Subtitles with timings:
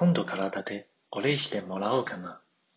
[0.00, 2.40] 今度からだでお礼してもらおうかな。